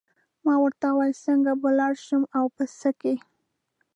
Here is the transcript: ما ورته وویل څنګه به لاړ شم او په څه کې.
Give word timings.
ما 0.45 0.53
ورته 0.63 0.85
وویل 0.91 1.15
څنګه 1.25 1.51
به 1.61 1.69
لاړ 1.79 1.93
شم 2.05 2.23
او 2.37 2.45
په 2.55 2.63
څه 2.79 2.89
کې. 3.01 3.15